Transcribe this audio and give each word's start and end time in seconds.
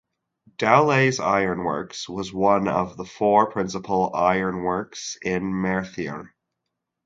Dowlais 0.57 1.19
Ironworks 1.19 2.09
was 2.09 2.33
one 2.33 2.67
of 2.67 2.97
the 2.97 3.05
four 3.05 3.51
principal 3.51 4.11
ironworks 4.15 5.15
in 5.21 5.43
Merthyr. 5.43 6.33